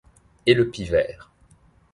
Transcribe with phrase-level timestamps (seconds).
[0.47, 1.29] Et le pivert